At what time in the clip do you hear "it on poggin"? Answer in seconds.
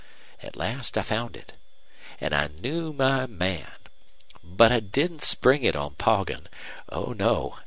5.61-6.47